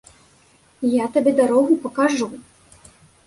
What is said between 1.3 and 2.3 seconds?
дарогу пакажу.